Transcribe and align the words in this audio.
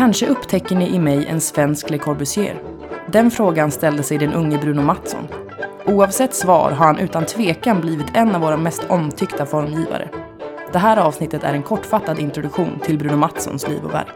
Kanske 0.00 0.26
upptäcker 0.26 0.76
ni 0.76 0.94
i 0.94 0.98
mig 0.98 1.26
en 1.26 1.40
svensk 1.40 1.90
Le 1.90 1.98
Corbusier? 1.98 2.62
Den 3.12 3.30
frågan 3.30 3.70
ställde 3.70 4.02
sig 4.02 4.18
den 4.18 4.32
unge 4.32 4.58
Bruno 4.58 4.82
Mattsson. 4.82 5.28
Oavsett 5.86 6.34
svar 6.34 6.70
har 6.70 6.86
han 6.86 6.98
utan 6.98 7.26
tvekan 7.26 7.80
blivit 7.80 8.06
en 8.14 8.34
av 8.34 8.40
våra 8.40 8.56
mest 8.56 8.84
omtyckta 8.88 9.46
formgivare. 9.46 10.10
Det 10.72 10.78
här 10.78 10.96
avsnittet 10.96 11.44
är 11.44 11.54
en 11.54 11.62
kortfattad 11.62 12.18
introduktion 12.18 12.80
till 12.80 12.98
Bruno 12.98 13.16
Mattssons 13.16 13.68
liv 13.68 13.84
och 13.84 13.94
verk. 13.94 14.14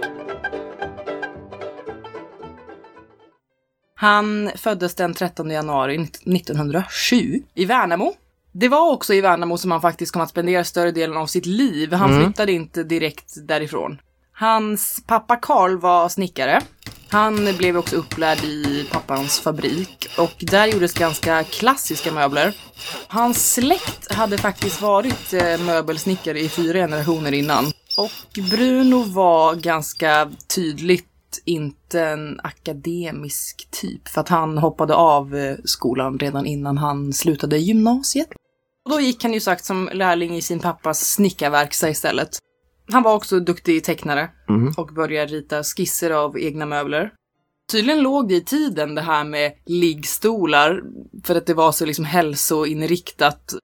Han 3.95 4.51
föddes 4.57 4.95
den 4.95 5.15
13 5.15 5.51
januari 5.51 5.95
1907 5.95 7.43
i 7.55 7.65
Värnamo. 7.65 8.13
Det 8.53 8.69
var 8.69 8.93
också 8.93 9.15
i 9.15 9.21
Värnamo 9.21 9.59
som 9.59 9.71
han 9.71 9.81
faktiskt 9.81 10.13
kom 10.13 10.23
att 10.23 10.31
spendera 10.31 10.65
större 10.65 10.91
delen 10.91 11.17
av 11.17 11.27
sitt 11.27 11.47
liv. 11.47 11.93
Han 11.93 12.11
Mm. 12.11 12.25
flyttade 12.25 12.53
inte 12.53 12.85
direkt 12.85 13.35
därifrån. 13.49 13.99
Hans 14.37 15.03
pappa 15.07 15.37
Karl 15.37 15.79
var 15.79 16.09
snickare. 16.09 16.61
Han 17.09 17.57
blev 17.59 17.77
också 17.77 17.97
upplärd 17.97 18.45
i 18.45 18.89
pappans 18.93 19.41
fabrik 19.41 20.09
och 20.19 20.35
där 20.39 20.67
gjordes 20.67 20.95
ganska 20.95 21.45
klassiska 21.45 22.13
möbler. 22.13 22.57
Hans 23.07 23.53
släkt 23.53 24.13
hade 24.13 24.39
faktiskt 24.39 24.83
varit 24.83 25.33
eh, 25.33 25.61
möbelsnickare 25.61 26.41
i 26.41 26.49
fyra 26.49 26.79
generationer 26.79 27.33
innan. 27.33 27.65
Och 27.99 28.43
Bruno 28.51 29.03
var 29.03 29.55
ganska 29.55 30.31
tydligt 30.55 31.43
inte 31.45 32.01
en 32.01 32.41
akademisk 32.43 33.69
typ 33.71 34.09
för 34.09 34.21
att 34.21 34.29
han 34.29 34.59
hoppade 34.59 34.95
av 34.95 35.37
eh, 35.37 35.57
skolan 35.65 36.19
redan 36.19 36.47
innan 36.47 36.79
han 36.79 37.13
slutade 37.13 37.59
gymnasiet. 37.59 38.29
Och 38.85 38.91
då 38.91 39.01
gick 39.01 39.23
han 39.23 39.33
ju 39.33 39.41
sagt 39.41 39.65
som 39.65 39.91
lärling 39.93 40.37
i 40.37 40.43
sin 40.43 40.61
pappas 40.61 41.01
snickarverkstad 41.01 41.89
istället. 41.89 42.39
Han 42.93 43.03
var 43.03 43.15
också 43.15 43.41
duktig 43.41 43.85
tecknare 43.85 44.31
Mhm. 44.49 44.73
och 44.77 44.87
började 44.95 45.33
rita 45.33 45.63
skisser 45.65 46.11
av 46.11 46.39
egna 46.39 46.67
möbler. 46.67 47.13
Tydligen 47.73 48.03
låg 48.03 48.29
det 48.29 48.35
i 48.35 48.41
tiden 48.45 48.95
det 48.95 49.03
här 49.03 49.25
med 49.25 49.53
liggstolar 49.67 50.83
för 51.25 51.35
att 51.35 51.47
det 51.47 51.55
var 51.55 51.73
så 51.73 51.87
liksom 51.87 52.05
hälsoinriktat. 52.05 53.55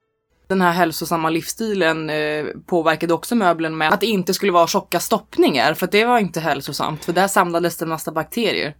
Den 0.48 0.60
här 0.60 0.72
hälsosamma 0.72 1.30
livsstilen 1.30 2.10
eh, 2.10 2.46
påverkade 2.66 3.14
också 3.14 3.34
möblen 3.34 3.76
med 3.78 3.92
att 3.92 4.00
det 4.00 4.06
inte 4.06 4.34
skulle 4.34 4.52
vara 4.52 4.66
tjocka 4.66 5.00
stoppningar 5.00 5.74
för 5.74 5.84
att 5.86 5.92
det 5.92 6.04
var 6.04 6.18
inte 6.18 6.40
hälsosamt 6.40 7.04
för 7.04 7.12
där 7.12 7.28
samlades 7.28 7.76
det 7.76 7.84
en 7.84 7.88
massa 7.88 8.12
bakterier. 8.12 8.74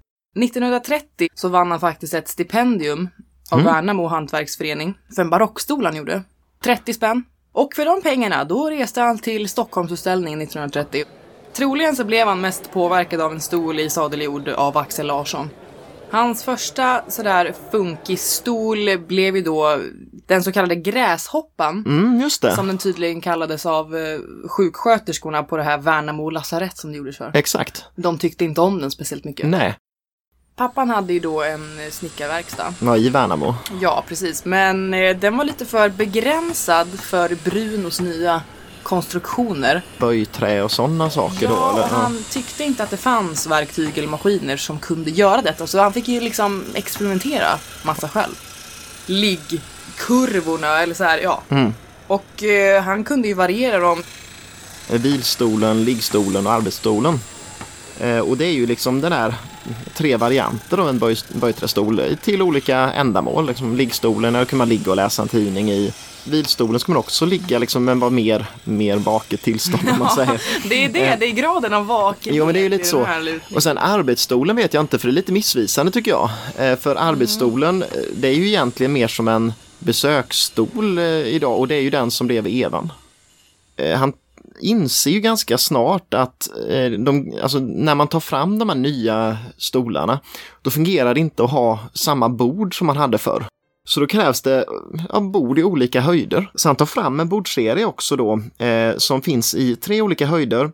1930 0.45 1.29
så 1.35 1.49
vann 1.49 1.71
han 1.71 1.81
faktiskt 1.81 2.15
ett 2.15 2.29
stipendium 2.29 3.09
av 3.51 3.63
Värnamo 3.65 4.07
hantverksförening 4.07 4.99
för 5.15 5.23
en 5.23 5.31
barockstol 5.31 5.85
han 5.85 5.97
gjorde. 5.97 6.23
30 6.65 6.95
spänn. 6.95 7.25
Och 7.53 7.75
för 7.75 7.85
de 7.85 8.03
pengarna, 8.03 8.45
då 8.45 8.71
reste 8.71 9.01
han 9.01 9.19
till 9.19 9.49
Stockholmsutställningen 9.49 10.41
1930. 10.41 11.05
Troligen 11.53 11.97
så 11.97 12.05
blev 12.05 12.27
han 12.27 12.41
mest 12.41 12.73
påverkad 12.73 13.21
av 13.21 13.33
en 13.33 13.41
stol 13.41 13.81
i 13.81 13.91
sadelgjord 13.91 14.49
av 14.49 14.79
Axel 14.79 15.07
Larsson. 15.07 15.51
Hans 16.11 16.45
första 16.45 17.03
sådär 17.09 17.55
funkisstol 17.71 18.99
blev 18.99 19.37
ju 19.37 19.43
då 19.43 19.81
den 20.27 20.43
så 20.43 20.53
kallade 20.53 20.77
gräshoppan. 20.77 21.85
Mm, 21.87 22.21
just 22.21 22.43
det. 22.43 22.55
Som 22.55 22.67
den 22.67 22.79
tydligen 22.79 23.21
kallades 23.21 23.67
av 23.67 23.97
eh, 23.97 24.21
sjuksköterskorna 24.49 25.43
på 25.43 25.57
det 25.57 25.63
här 25.63 25.79
Värnamo 25.79 26.31
lasarett 26.31 26.79
som 26.79 26.93
det 26.93 26.99
gjordes 26.99 27.17
för. 27.17 27.31
Exakt. 27.35 27.85
De 27.97 28.19
tyckte 28.19 28.45
inte 28.45 28.61
om 28.61 28.81
den 28.81 28.91
speciellt 28.91 29.25
mycket. 29.25 29.49
Nej, 29.49 29.77
Pappan 30.61 30.91
hade 30.91 31.13
ju 31.13 31.21
då 31.21 31.43
en 31.43 31.79
eh, 31.81 31.91
snickarverkstad. 31.91 32.75
var 32.79 32.97
i 32.97 33.09
Värnamo. 33.09 33.55
Ja, 33.81 34.05
precis. 34.09 34.45
Men 34.45 34.95
eh, 34.95 35.17
den 35.17 35.37
var 35.37 35.45
lite 35.45 35.67
för 35.67 35.89
begränsad 35.89 36.89
för 37.01 37.35
Brunos 37.45 38.01
nya 38.01 38.43
konstruktioner. 38.83 39.83
Böjträ 39.99 40.63
och 40.63 40.71
sådana 40.71 41.11
saker 41.11 41.49
då? 41.49 41.55
Ja, 41.55 41.73
Eller? 41.73 41.83
och 41.83 41.89
han 41.89 42.25
tyckte 42.31 42.65
inte 42.65 42.83
att 42.83 42.91
det 42.91 42.97
fanns 42.97 43.47
verktyg 43.47 43.99
eller 43.99 44.09
maskiner 44.09 44.57
som 44.57 44.79
kunde 44.79 45.11
göra 45.11 45.43
detta. 45.43 45.67
Så 45.67 45.81
han 45.81 45.93
fick 45.93 46.09
ju 46.09 46.21
liksom 46.21 46.65
experimentera 46.75 47.49
massa 47.83 48.09
själv. 48.09 48.35
Liggkurvorna 49.07 50.83
eller 50.83 50.95
så 50.95 51.05
här, 51.05 51.19
ja. 51.19 51.43
Mm. 51.49 51.75
Och 52.07 52.43
eh, 52.43 52.83
han 52.83 53.05
kunde 53.05 53.29
ju 53.29 53.35
variera 53.35 53.79
dem. 53.79 54.03
Vilstolen, 54.91 55.85
liggstolen 55.85 56.47
och 56.47 56.53
arbetsstolen. 56.53 57.21
Eh, 58.01 58.19
och 58.19 58.37
det 58.37 58.45
är 58.45 58.53
ju 58.53 58.67
liksom 58.67 59.01
den 59.01 59.13
här 59.13 59.35
tre 59.95 60.17
varianter 60.17 60.79
av 60.79 60.89
en 60.89 60.99
böj, 60.99 61.17
böjträstol 61.29 62.03
till 62.23 62.43
olika 62.43 62.77
ändamål. 62.79 63.47
Liksom 63.47 63.77
liggstolen, 63.77 64.33
där 64.33 64.45
kan 64.45 64.59
man 64.59 64.69
ligga 64.69 64.91
och 64.91 64.97
läsa 64.97 65.23
en 65.23 65.29
tidning 65.29 65.71
i. 65.71 65.93
Vilstolen 66.25 66.81
ska 66.81 66.93
man 66.93 66.99
också 66.99 67.27
ligga 67.27 67.59
liksom, 67.59 67.85
men 67.85 68.01
vara 68.01 68.11
mer, 68.11 68.47
mer 68.65 68.97
vaket 68.97 69.43
tillstånd 69.43 69.89
om 69.93 69.99
man 69.99 70.11
säger. 70.11 70.43
Det 70.69 70.85
är 70.85 70.89
det, 70.89 71.17
det 71.21 71.27
är 71.27 71.31
graden 71.31 71.75
av 71.75 71.87
vakenhet 71.87 72.37
Jo 72.37 72.45
men 72.45 72.55
det 72.55 72.61
är 72.61 72.63
ju 72.63 72.69
lite 72.69 72.85
så. 72.85 73.07
Och 73.55 73.63
sen 73.63 73.79
arbetsstolen 73.79 74.57
vet 74.57 74.75
jag 74.75 74.83
inte 74.83 74.99
för 74.99 75.09
det 75.09 75.13
är 75.13 75.15
lite 75.15 75.33
missvisande 75.33 75.93
tycker 75.93 76.11
jag. 76.11 76.31
Eh, 76.59 76.77
För 76.79 76.97
arbetsstolen 76.97 77.83
eh, 77.83 77.89
det 78.17 78.29
är 78.29 78.35
ju 78.35 78.49
egentligen 78.49 78.93
mer 78.93 79.09
som 79.09 79.29
en 79.29 79.53
besöksstol 79.79 80.99
eh, 80.99 81.05
idag 81.05 81.59
och 81.59 81.69
det 81.69 81.75
är 81.75 81.81
ju 81.81 81.91
den 81.91 82.11
som 82.11 82.27
blev 82.27 82.47
Evan. 82.47 82.93
Han 83.97 84.13
inser 84.61 85.11
ju 85.11 85.21
ganska 85.21 85.59
snart 85.59 86.15
att 86.15 86.49
eh, 86.69 86.91
de, 86.91 87.39
alltså, 87.43 87.59
när 87.59 87.95
man 87.95 88.09
tar 88.09 88.21
fram 88.21 88.59
de 88.59 88.69
här 88.69 88.77
nya 88.77 89.39
stolarna 89.57 90.21
då 90.63 90.71
fungerar 90.71 91.15
det 91.15 91.21
inte 91.21 91.45
att 91.45 91.51
ha 91.51 91.79
samma 91.95 92.29
bord 92.29 92.79
som 92.79 92.87
man 92.87 92.97
hade 92.97 93.19
förr. 93.19 93.45
Så 93.85 94.01
då 94.01 94.07
krävs 94.07 94.43
det 94.43 94.65
ja, 95.09 95.21
bord 95.21 95.59
i 95.59 95.65
olika 95.65 96.01
höjder. 96.01 96.51
Så 96.55 96.69
han 96.69 96.77
tar 96.77 96.87
fram 96.87 97.21
en 97.21 97.29
bordserie 97.29 97.85
också 97.85 98.17
då 98.17 98.41
eh, 98.65 98.97
som 98.97 99.23
finns 99.23 99.55
i 99.55 99.77
tre 99.77 100.03
olika 100.03 100.27
höjder 100.27 100.73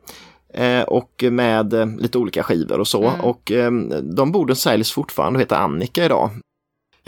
eh, 0.54 0.82
och 0.82 1.24
med 1.30 1.72
eh, 1.74 1.86
lite 1.86 2.18
olika 2.18 2.42
skivor 2.42 2.80
och 2.80 2.88
så. 2.88 3.12
Och 3.22 3.52
eh, 3.52 3.70
de 4.02 4.32
borden 4.32 4.56
säljs 4.56 4.92
fortfarande 4.92 5.36
och 5.36 5.40
heter 5.40 5.56
Annika 5.56 6.04
idag. 6.04 6.30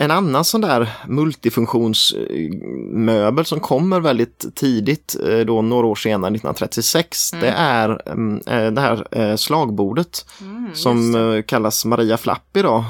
En 0.01 0.11
annan 0.11 0.45
sån 0.45 0.61
där 0.61 0.89
multifunktionsmöbel 1.07 3.45
som 3.45 3.59
kommer 3.59 3.99
väldigt 3.99 4.55
tidigt, 4.55 5.15
eh, 5.27 5.39
då 5.39 5.61
några 5.61 5.87
år 5.87 5.95
senare, 5.95 6.31
1936, 6.31 7.31
det 7.31 7.53
är 7.57 8.09
mm, 8.11 8.41
eh, 8.47 8.71
det 8.71 8.81
här 8.81 9.07
eh, 9.11 9.35
slagbordet 9.35 10.25
Mm, 10.41 10.75
som 10.75 11.43
kallas 11.47 11.85
Maria 11.85 12.17
Flapp 12.17 12.57
idag. 12.57 12.83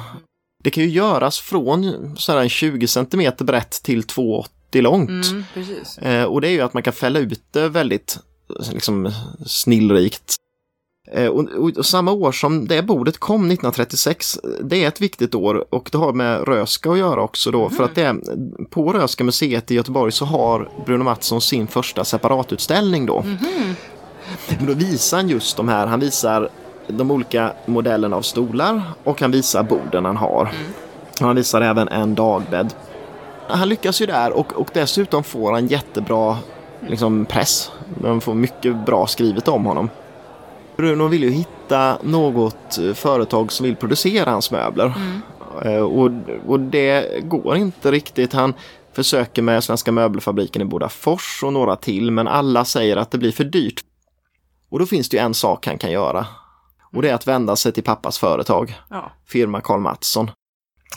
Det 0.64 0.70
kan 0.70 0.84
ju 0.84 0.90
göras 0.90 1.40
från 1.40 2.16
sådär 2.18 2.42
en 2.42 2.50
20 2.50 2.88
cm 2.88 3.32
brett 3.40 3.84
till 3.84 4.02
2,80 4.02 4.82
långt. 4.82 5.26
Mm, 6.02 6.30
och 6.30 6.42
det 6.42 6.48
är 6.48 6.52
ju 6.52 6.62
att 6.62 6.74
man 6.74 6.84
kan 6.84 6.94
fälla 6.94 7.20
ut 7.20 7.44
det 7.52 7.70
väldigt 7.70 8.20
liksom, 8.72 9.12
snillrikt. 9.46 10.36
Eh, 11.12 11.28
och, 11.28 11.46
och, 11.50 11.78
och 11.78 11.86
samma 11.86 12.12
år 12.12 12.32
som 12.32 12.68
det 12.68 12.82
bordet 12.82 13.18
kom, 13.18 13.42
1936, 13.42 14.40
det 14.64 14.84
är 14.84 14.88
ett 14.88 15.02
viktigt 15.02 15.36
år 15.36 15.66
och 15.70 15.90
det 15.92 15.98
har 15.98 16.14
med 16.14 16.48
Röska 16.48 16.92
att 16.92 16.98
göra 16.98 17.22
också 17.22 17.52
då. 17.52 17.70
För 17.70 17.84
att 17.84 17.96
det, 17.96 18.02
är- 18.04 18.66
på 18.70 18.94
Röska 18.94 19.24
museet 19.24 19.72
i 19.72 19.76
Göteborg 19.76 20.12
så 20.12 20.26
har 20.26 20.70
Bruno 20.86 21.04
Mattsson 21.04 21.42
sin 21.42 21.68
första 21.68 22.04
separatutställning 22.06 23.06
då. 23.06 23.24
Men 24.58 24.66
då 24.68 24.74
visar 24.74 25.18
han 25.18 25.30
just 25.30 25.58
de 25.58 25.70
här, 25.70 25.88
han 25.88 26.00
visar 26.00 26.50
de 26.88 27.12
olika 27.12 27.52
modellerna 27.66 28.16
av 28.16 28.22
stolar 28.22 28.82
och 29.04 29.22
han 29.22 29.32
visar 29.32 29.64
borden 29.64 30.06
han 30.06 30.18
har. 30.18 30.52
Han 31.20 31.36
visar 31.36 31.62
även 31.62 31.88
en 31.88 32.16
dagbädd. 32.16 32.74
Han 33.48 33.70
lyckas 33.70 34.02
ju 34.02 34.06
där 34.06 34.32
och, 34.38 34.54
och 34.54 34.70
dessutom 34.74 35.24
får 35.24 35.52
han 35.54 35.68
jättebra 35.68 36.38
liksom, 36.88 37.26
press. 37.26 37.72
De 38.02 38.22
får 38.22 38.34
mycket 38.34 38.86
bra 38.86 39.08
skrivet 39.08 39.48
om 39.48 39.66
honom. 39.66 39.90
Bruno 40.80 41.08
vill 41.08 41.24
ju 41.24 41.30
hitta 41.32 41.98
något 42.04 42.78
eh, 42.78 42.94
företag 42.94 43.52
som 43.52 43.64
vill 43.64 43.76
producera 43.76 44.32
hans 44.32 44.52
möbler. 44.52 44.94
Eh, 45.66 45.78
Och, 45.82 46.12
och 46.48 46.60
det 46.60 47.24
går 47.24 47.56
inte 47.58 47.92
riktigt. 47.92 48.34
Han 48.34 48.54
försöker 48.94 49.42
med 49.42 49.64
Svenska 49.64 49.92
möbelfabriken 49.92 50.62
i 50.62 50.66
Bodafors 50.66 51.44
och 51.44 51.54
några 51.54 51.76
till 51.76 52.12
men 52.12 52.28
alla 52.28 52.66
säger 52.66 52.98
att 52.98 53.12
det 53.12 53.18
blir 53.18 53.32
för 53.32 53.44
dyrt. 53.44 53.84
Och 54.70 54.80
då 54.80 54.86
finns 54.86 55.10
det 55.10 55.18
ju 55.18 55.24
en 55.24 55.34
sak 55.34 55.68
han 55.68 55.78
kan 55.78 55.92
göra. 55.92 56.26
Och 56.94 57.02
det 57.02 57.10
är 57.10 57.14
att 57.14 57.28
vända 57.28 57.56
sig 57.56 57.72
till 57.72 57.84
pappas 57.84 58.18
företag, 58.18 58.80
Ja. 58.90 59.12
firma 59.28 59.62
Karl 59.62 59.80
Mattsson. 59.80 60.32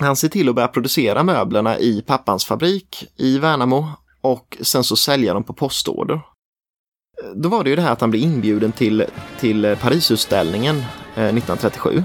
Han 0.00 0.17
ser 0.17 0.28
till 0.28 0.49
att 0.49 0.55
börja 0.55 0.69
producera 0.69 1.23
möblerna 1.23 1.78
i 1.78 2.02
pappans 2.02 2.44
fabrik 2.44 3.05
i 3.17 3.38
Värnamo 3.38 3.88
och 4.20 4.58
sen 4.61 4.85
så 4.85 4.96
sälja 4.96 5.35
dem 5.35 5.44
på 5.44 5.52
postorder. 5.52 6.20
Då 7.35 7.49
var 7.49 7.65
det 7.65 7.71
ju 7.71 7.77
det 7.77 7.83
här 7.83 7.93
att 7.93 8.01
han 8.01 8.11
blev 8.11 8.23
inbjuden 8.23 8.73
till, 8.73 9.05
till 9.41 9.77
Parisutställningen 9.81 10.77
eh, 11.17 11.25
1937. 11.25 12.03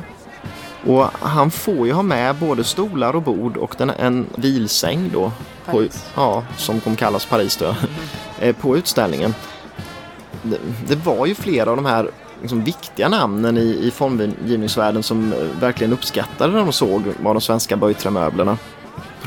Och 0.85 1.05
han 1.19 1.51
får 1.51 1.87
ju 1.87 1.93
ha 1.93 2.03
med 2.03 2.35
både 2.35 2.63
stolar 2.63 3.15
och 3.15 3.21
bord 3.21 3.57
och 3.57 3.75
den, 3.77 3.89
en 3.89 4.25
vilsäng 4.35 5.09
då, 5.13 5.31
på, 5.65 5.85
ja, 6.15 6.43
som 6.57 6.79
kom 6.79 6.95
kallas 6.95 7.25
Paris 7.25 7.57
då, 7.57 7.75
eh, 8.39 8.55
på 8.55 8.77
utställningen. 8.77 9.33
Det, 10.41 10.57
det 10.87 10.95
var 10.95 11.25
ju 11.25 11.35
flera 11.35 11.69
av 11.69 11.75
de 11.75 11.85
här 11.85 12.11
liksom, 12.41 12.63
viktiga 12.63 13.09
namnen 13.09 13.57
i, 13.57 13.79
i 13.83 13.91
formgivningsvärlden 13.91 15.03
som 15.03 15.33
eh, 15.33 15.39
verkligen 15.59 15.93
uppskattade 15.93 16.53
när 16.53 16.59
de 16.59 16.73
såg 16.73 17.03
vad 17.23 17.35
de 17.35 17.41
svenska 17.41 17.77
böjträmöblerna. 17.77 18.57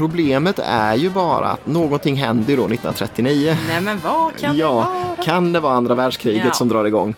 Problemet 0.00 0.58
är 0.58 0.94
ju 0.94 1.10
bara 1.10 1.46
att 1.46 1.66
någonting 1.66 2.16
händer 2.16 2.56
då 2.56 2.62
1939. 2.64 3.56
Nej 3.68 3.80
men 3.80 3.98
vad 4.04 4.36
kan 4.36 4.52
det 4.54 4.60
Ja, 4.60 4.72
vara? 4.74 5.24
kan 5.24 5.52
det 5.52 5.60
vara 5.60 5.72
andra 5.74 5.94
världskriget 5.94 6.42
Ja. 6.46 6.52
som 6.52 6.68
drar 6.68 6.84
igång? 6.84 7.14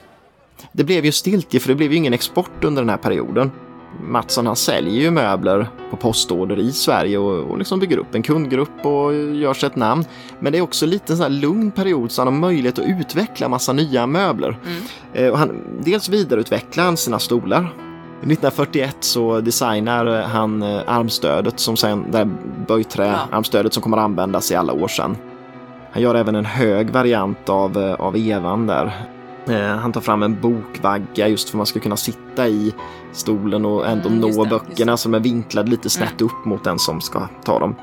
det 0.72 0.84
blev 0.84 1.04
ju 1.04 1.12
stiltje 1.12 1.60
för 1.60 1.68
det 1.68 1.74
blev 1.74 1.90
ju 1.90 1.96
ingen 1.96 2.12
export 2.12 2.64
under 2.64 2.82
den 2.82 2.88
här 2.88 2.96
perioden. 2.96 3.50
Mattsson 4.04 4.46
han 4.46 4.56
säljer 4.56 5.02
ju 5.02 5.10
möbler 5.10 5.66
på 5.90 5.96
postorder 5.96 6.58
i 6.58 6.72
Sverige 6.72 7.18
och, 7.18 7.50
och 7.50 7.58
liksom 7.58 7.80
bygger 7.80 7.98
upp 7.98 8.14
en 8.14 8.22
kundgrupp 8.22 8.86
och 8.86 9.14
gör 9.14 9.54
sig 9.54 9.66
ett 9.66 9.76
namn. 9.76 10.04
Men 10.40 10.52
det 10.52 10.58
är 10.58 10.62
också 10.62 10.86
lite 10.86 11.12
en 11.12 11.16
sån 11.16 11.22
här 11.24 11.40
lugn 11.40 11.70
period 11.70 12.10
så 12.12 12.20
han 12.22 12.32
har 12.34 12.40
möjlighet 12.40 12.78
att 12.78 12.84
utveckla 12.86 13.48
massa 13.48 13.72
nya 13.72 14.06
möbler. 14.06 14.58
Mm. 14.66 14.82
Eh, 15.12 15.32
och 15.32 15.38
han, 15.38 15.62
dels 15.80 16.08
vidareutvecklar 16.08 16.84
han 16.84 16.96
sina 16.96 17.18
stolar. 17.18 17.72
1941 18.22 18.96
så 19.00 19.40
designar 19.40 20.22
han 20.22 20.62
eh, 20.62 20.80
armstödet 20.86 21.60
som 21.60 21.76
sen, 21.76 22.10
det 22.10 22.28
böjträ-armstödet 22.68 23.72
som 23.72 23.82
kommer 23.82 23.96
att 23.96 24.04
användas 24.04 24.50
i 24.50 24.54
alla 24.54 24.72
år 24.72 24.88
sedan. 24.88 25.16
Han 25.92 26.02
gör 26.02 26.14
även 26.14 26.34
en 26.34 26.44
hög 26.44 26.90
variant 26.90 27.48
av, 27.48 27.78
eh, 27.78 27.94
av 27.94 28.16
evan 28.16 28.66
där. 28.66 29.06
Eh, 29.48 29.76
Han 29.76 29.92
tar 29.92 30.00
fram 30.00 30.22
en 30.22 30.40
bokvagga 30.40 31.28
just 31.28 31.48
för 31.48 31.56
att 31.56 31.58
man 31.58 31.66
ska 31.66 31.80
kunna 31.80 31.96
sitta 31.96 32.48
i 32.48 32.74
stolen 33.12 33.64
och 33.64 33.88
ändå 33.88 34.08
Mm, 34.08 34.20
nå 34.20 34.44
det, 34.44 34.50
böckerna 34.50 34.96
som 34.96 35.14
är 35.14 35.20
vinklade 35.20 35.70
lite 35.70 35.90
snett 35.90 36.20
upp 36.20 36.44
mot 36.44 36.64
den 36.64 36.78
som 36.78 37.00
ska 37.00 37.28
ta 37.44 37.58
dem. 37.58 37.74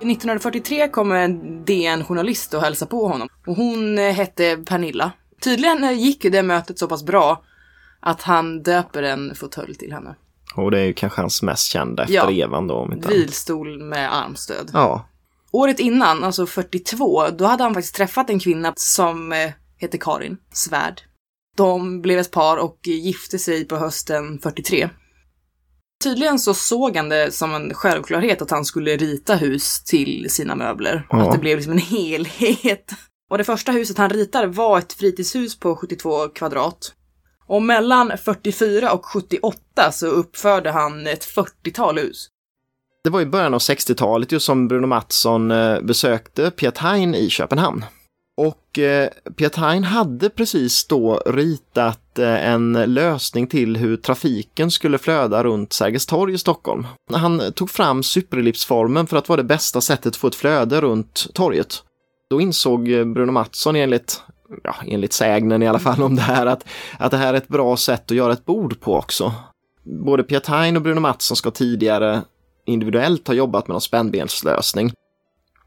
1943 0.00 0.88
kommer 0.88 1.16
en 1.16 1.64
DN-journalist 1.64 2.54
och 2.54 2.60
hälsa 2.60 2.86
på 2.86 3.08
honom. 3.08 3.28
Och 3.46 3.56
hon 3.56 3.98
hette 3.98 4.56
Pernilla. 4.56 5.12
Tydligen 5.44 5.98
gick 5.98 6.22
det 6.32 6.42
mötet 6.42 6.78
så 6.78 6.88
pass 6.88 7.04
bra 7.06 7.42
att 8.02 8.22
han 8.22 8.62
döper 8.62 9.02
en 9.02 9.34
fåtölj 9.34 9.74
till 9.74 9.92
henne. 9.92 10.14
Och 10.54 10.70
det 10.70 10.80
är 10.80 10.84
ju 10.84 10.92
kanske 10.92 11.20
hans 11.20 11.42
mest 11.42 11.66
kända 11.66 12.02
efter 12.02 12.14
Ja. 12.14 12.30
evan 12.30 12.66
då. 12.66 12.74
Om 12.74 12.92
inte. 12.92 13.08
Vilstol 13.08 13.82
med 13.82 14.14
armstöd. 14.16 14.70
Ja, 14.72 15.08
Året 15.54 15.80
innan, 15.80 16.24
alltså 16.24 16.46
42, 16.46 17.28
då 17.30 17.44
hade 17.44 17.62
han 17.62 17.74
faktiskt 17.74 17.94
träffat 17.94 18.30
en 18.30 18.38
kvinna 18.38 18.72
som 18.76 19.32
eh, 19.32 19.50
heter 19.78 19.98
Karin 19.98 20.36
Svärd. 20.52 21.00
De 21.56 22.02
blev 22.02 22.18
ett 22.18 22.30
par 22.30 22.56
och 22.56 22.78
gifte 22.86 23.38
sig 23.38 23.64
på 23.64 23.76
hösten 23.76 24.38
43. 24.38 24.90
Tydligen 26.04 26.38
så 26.38 26.54
såg 26.54 26.96
han 26.96 27.08
det 27.08 27.34
som 27.34 27.54
en 27.54 27.74
självklarhet 27.74 28.42
att 28.42 28.50
han 28.50 28.64
skulle 28.64 28.96
rita 28.96 29.34
hus 29.36 29.84
till 29.84 30.30
sina 30.30 30.54
möbler. 30.54 31.06
Ja. 31.10 31.26
Att 31.26 31.32
det 31.32 31.38
blev 31.38 31.56
liksom 31.56 31.72
en 31.72 31.78
helhet. 31.78 32.90
Och 33.30 33.38
det 33.38 33.44
första 33.44 33.72
huset 33.72 33.98
han 33.98 34.10
ritade 34.10 34.46
var 34.46 34.78
ett 34.78 34.92
fritidshus 34.92 35.58
på 35.58 35.76
72 35.76 36.28
kvadrat. 36.28 36.94
Och 37.52 37.62
mellan 37.62 38.12
44 38.24 38.92
och 38.92 39.06
78 39.06 39.92
så 39.92 40.06
uppförde 40.06 40.70
han 40.70 41.06
ett 41.06 41.24
40-tal 41.24 41.98
hus. 41.98 42.28
det 43.04 43.10
var 43.10 43.20
i 43.20 43.26
början 43.26 43.54
av 43.54 43.60
60-talet 43.60 44.32
ju 44.32 44.40
som 44.40 44.68
Bruno 44.68 44.86
Mattsson 44.86 45.50
eh, 45.50 45.80
besökte 45.80 46.50
Piet 46.50 46.78
Hein 46.78 47.14
i 47.14 47.30
Köpenhamn. 47.30 47.84
Och 48.36 48.78
eh, 48.78 49.08
Piet 49.36 49.56
Hein 49.56 49.84
hade 49.84 50.30
precis 50.30 50.86
då 50.86 51.22
ritat 51.26 52.18
eh, 52.18 52.48
en 52.48 52.72
lösning 52.72 53.46
till 53.46 53.76
hur 53.76 53.96
trafiken 53.96 54.70
skulle 54.70 54.98
flöda 54.98 55.44
runt 55.44 55.72
Sergels 55.72 56.06
torg 56.06 56.34
i 56.34 56.38
Stockholm. 56.38 56.86
Han 57.12 57.52
tog 57.52 57.70
fram 57.70 58.02
superellipsformen 58.02 59.06
för 59.06 59.16
att 59.16 59.28
vara 59.28 59.42
det 59.42 59.48
bästa 59.48 59.80
sättet 59.80 60.06
att 60.06 60.16
få 60.16 60.26
ett 60.26 60.34
flöde 60.34 60.80
runt 60.80 61.26
torget. 61.34 61.82
Då 62.32 62.40
insåg 62.40 62.90
eh, 62.90 63.04
Bruno 63.04 63.32
Mattsson 63.32 63.76
enligt, 63.76 64.22
ja, 64.64 64.74
enligt 64.86 65.12
sägnen 65.12 65.62
i 65.62 65.68
alla 65.68 65.78
fall 65.78 66.02
om 66.02 66.16
det 66.16 66.22
här 66.22 66.46
att, 66.46 66.64
att 66.98 67.10
det 67.10 67.16
här 67.16 67.34
är 67.34 67.38
ett 67.38 67.48
bra 67.48 67.76
sätt 67.76 68.10
att 68.10 68.16
göra 68.16 68.32
ett 68.32 68.44
bord 68.44 68.80
på 68.80 68.96
också. 68.96 69.32
Både 69.82 70.22
Piatain 70.22 70.76
och 70.76 70.82
Bruno 70.82 71.00
Mattsson 71.00 71.36
ska 71.36 71.50
tidigare 71.50 72.22
individuellt 72.64 73.26
ha 73.28 73.34
jobbat 73.34 73.68
med 73.68 73.74
någon 73.74 73.80
spännbenslösning. 73.80 74.92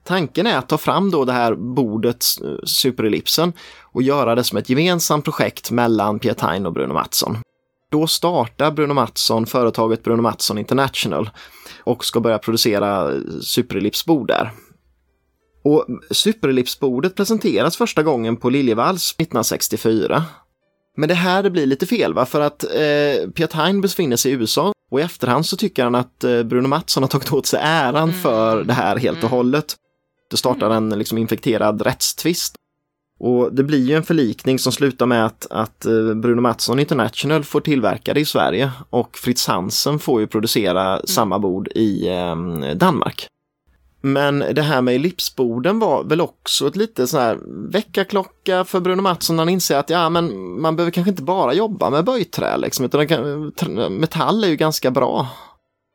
Tanken 0.03 0.47
är 0.47 0.57
att 0.57 0.69
ta 0.69 0.77
fram 0.77 1.11
då 1.11 1.25
det 1.25 1.33
här 1.33 1.55
bordet, 1.55 2.25
superellipsen, 2.63 3.53
och 3.81 4.01
göra 4.01 4.35
det 4.35 4.43
som 4.43 4.57
ett 4.57 4.69
gemensamt 4.69 5.25
projekt 5.25 5.71
mellan 5.71 6.19
Piatain 6.19 6.65
och 6.65 6.73
Bruno 6.73 6.93
Mattsson. 6.93 7.37
Då 7.91 8.07
startar 8.07 8.71
Bruno 8.71 8.93
Mattsson 8.93 9.45
företaget 9.45 10.03
Bruno 10.03 10.21
Mattsson 10.21 10.57
International 10.57 11.29
och 11.83 12.05
ska 12.05 12.19
börja 12.19 12.37
producera 12.37 13.11
superellipsbord 13.41 14.27
där. 14.27 14.51
Och 15.65 15.85
superellipsbordet 16.11 17.15
presenteras 17.15 17.77
första 17.77 18.03
gången 18.03 18.37
på 18.37 18.49
Liljevalchs 18.49 19.11
1964. 19.11 20.23
Men 20.97 21.09
det 21.09 21.15
här 21.15 21.43
det 21.43 21.49
blir 21.49 21.65
lite 21.65 21.85
fel, 21.85 22.13
va? 22.13 22.25
för 22.25 22.41
att 22.41 22.63
eh, 22.63 23.29
Piet 23.29 23.53
Hein 23.53 23.81
befinner 23.81 24.17
sig 24.17 24.31
i 24.31 24.35
USA 24.35 24.73
och 24.91 24.99
i 24.99 25.03
efterhand 25.03 25.45
så 25.45 25.57
tycker 25.57 25.83
han 25.83 25.95
att 25.95 26.23
eh, 26.23 26.43
Bruno 26.43 26.67
Mattsson 26.67 27.03
har 27.03 27.07
tagit 27.07 27.33
åt 27.33 27.45
sig 27.45 27.59
äran 27.63 28.13
för 28.13 28.63
det 28.63 28.73
här 28.73 28.97
helt 28.97 29.23
och 29.23 29.29
hållet. 29.29 29.75
Det 30.31 30.37
startar 30.37 30.69
en 30.69 30.89
liksom, 30.89 31.17
infekterad 31.17 31.81
rättstvist. 31.81 32.55
Och 33.19 33.53
det 33.53 33.63
blir 33.63 33.87
ju 33.87 33.95
en 33.95 34.03
förlikning 34.03 34.59
som 34.59 34.71
slutar 34.71 35.05
med 35.05 35.25
att, 35.25 35.47
att 35.49 35.85
eh, 35.85 36.13
Bruno 36.13 36.41
Mattsson 36.41 36.79
International 36.79 37.43
får 37.43 37.61
tillverka 37.61 38.13
det 38.13 38.19
i 38.19 38.25
Sverige 38.25 38.71
och 38.89 39.17
Fritz 39.17 39.47
Hansen 39.47 39.99
får 39.99 40.21
ju 40.21 40.27
producera 40.27 41.01
samma 41.05 41.39
bord 41.39 41.67
i 41.67 42.07
eh, 42.07 42.35
Danmark. 42.75 43.27
Men 44.05 44.39
det 44.39 44.61
här 44.61 44.81
med 44.81 44.95
ellipsborden 44.95 45.79
var 45.79 46.03
väl 46.03 46.21
också 46.21 46.67
ett 46.67 46.75
lite 46.75 47.07
så 47.07 47.19
här 47.19 47.39
väckarklocka 47.71 48.65
för 48.65 48.79
Bruno 48.79 49.01
Mattsson. 49.01 49.39
Han 49.39 49.49
inser 49.49 49.77
att 49.77 49.89
ja, 49.89 50.09
men 50.09 50.61
man 50.61 50.75
behöver 50.75 50.91
kanske 50.91 51.09
inte 51.09 51.23
bara 51.23 51.53
jobba 51.53 51.89
med 51.89 52.05
böjträ, 52.05 52.57
liksom, 52.57 52.85
utan 52.85 53.07
kan, 53.07 53.51
metall 53.99 54.43
är 54.43 54.47
ju 54.47 54.55
ganska 54.55 54.91
bra. 54.91 55.27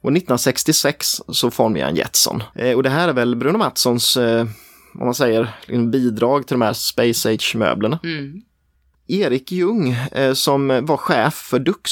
Och 0.02 0.10
1966 0.10 1.20
så 1.28 1.50
formar 1.50 1.80
han 1.80 1.96
Jetson. 1.96 2.42
Eh, 2.54 2.76
och 2.76 2.82
det 2.82 2.90
här 2.90 3.08
är 3.08 3.12
väl 3.12 3.36
Bruno 3.36 3.58
Mattssons, 3.58 4.16
eh, 4.16 4.46
om 4.94 5.04
man 5.04 5.14
säger, 5.14 5.56
liksom 5.60 5.90
bidrag 5.90 6.46
till 6.46 6.54
de 6.54 6.62
här 6.62 6.72
Space 6.72 7.30
Age-möblerna. 7.30 7.98
Mm. 8.02 8.40
Erik 9.08 9.52
Ljung, 9.52 9.90
eh, 10.12 10.32
som 10.32 10.68
var 10.82 10.96
chef 10.96 11.34
för 11.34 11.58
Dux, 11.58 11.90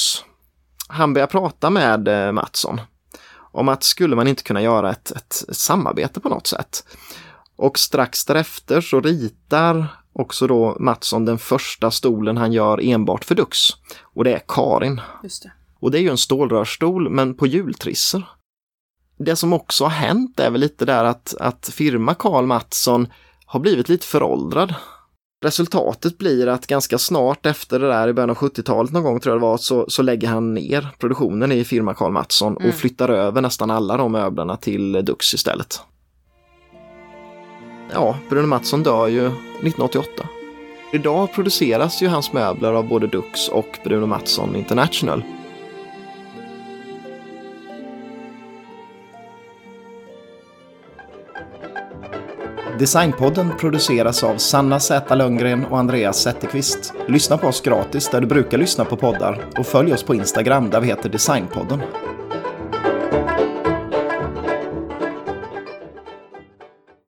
han 0.88 1.14
börjar 1.14 1.26
prata 1.26 1.70
med 1.70 2.08
eh, 2.08 2.32
Mattsson 2.32 2.80
om 3.58 3.68
att 3.68 3.82
skulle 3.82 4.16
man 4.16 4.28
inte 4.28 4.42
kunna 4.42 4.62
göra 4.62 4.90
ett, 4.90 5.10
ett, 5.10 5.44
ett 5.48 5.56
samarbete 5.56 6.20
på 6.20 6.28
något 6.28 6.46
sätt. 6.46 6.84
Och 7.56 7.78
strax 7.78 8.24
därefter 8.24 8.80
så 8.80 9.00
ritar 9.00 9.86
också 10.12 10.46
då 10.46 10.76
Mattsson 10.80 11.24
den 11.24 11.38
första 11.38 11.90
stolen 11.90 12.36
han 12.36 12.52
gör 12.52 12.80
enbart 12.84 13.24
för 13.24 13.34
Dux. 13.34 13.58
Och 14.02 14.24
det 14.24 14.34
är 14.34 14.42
Karin. 14.48 15.00
Just 15.22 15.42
det. 15.42 15.52
Och 15.80 15.90
det 15.90 15.98
är 15.98 16.02
ju 16.02 16.10
en 16.10 16.18
stålrörsstol 16.18 17.10
men 17.10 17.34
på 17.34 17.46
hjultrisser. 17.46 18.28
Det 19.18 19.36
som 19.36 19.52
också 19.52 19.84
har 19.84 19.90
hänt 19.90 20.40
är 20.40 20.50
väl 20.50 20.60
lite 20.60 20.84
där 20.84 21.04
att, 21.04 21.34
att 21.40 21.70
firma 21.72 22.14
Karl 22.14 22.46
Mattsson 22.46 23.08
har 23.46 23.60
blivit 23.60 23.88
lite 23.88 24.06
föråldrad. 24.06 24.74
Resultatet 25.40 26.18
blir 26.18 26.46
att 26.46 26.66
ganska 26.66 26.98
snart 26.98 27.46
efter 27.46 27.78
det 27.78 27.88
där 27.88 28.08
i 28.08 28.12
början 28.12 28.30
av 28.30 28.36
70-talet 28.36 28.92
någon 28.92 29.02
gång 29.02 29.20
tror 29.20 29.34
jag 29.34 29.40
det 29.40 29.46
var 29.46 29.56
så, 29.56 29.84
så 29.88 30.02
lägger 30.02 30.28
han 30.28 30.54
ner 30.54 30.88
produktionen 30.98 31.52
i 31.52 31.64
firma 31.64 31.94
Karl 31.94 32.12
Mattsson 32.12 32.56
och 32.56 32.74
flyttar 32.74 33.08
över 33.08 33.40
nästan 33.40 33.70
alla 33.70 33.96
de 33.96 34.12
möblerna 34.12 34.56
till 34.56 34.92
Dux 34.92 35.34
istället. 35.34 35.80
Ja, 37.92 38.18
Bruno 38.30 38.46
Mattsson 38.46 38.82
dör 38.82 39.06
ju 39.06 39.26
1988. 39.26 40.10
Idag 40.92 41.32
produceras 41.32 42.02
ju 42.02 42.08
hans 42.08 42.32
möbler 42.32 42.72
av 42.72 42.88
både 42.88 43.06
Dux 43.06 43.48
och 43.48 43.78
Bruno 43.84 44.06
Mattsson 44.06 44.56
International. 44.56 45.22
Designpodden 52.78 53.52
produceras 53.58 54.24
av 54.24 54.36
Sanna 54.36 54.80
Z 54.80 55.14
Lundgren 55.14 55.64
och 55.64 55.78
Andreas 55.78 56.22
Zetterqvist. 56.22 56.92
Lyssna 57.08 57.38
på 57.38 57.46
oss 57.46 57.60
gratis 57.60 58.08
där 58.08 58.20
du 58.20 58.26
brukar 58.26 58.58
lyssna 58.58 58.84
på 58.84 58.96
poddar 58.96 59.44
och 59.58 59.66
följ 59.66 59.92
oss 59.92 60.02
på 60.02 60.14
Instagram 60.14 60.70
där 60.70 60.80
vi 60.80 60.86
heter 60.86 61.08
Designpodden. 61.08 61.80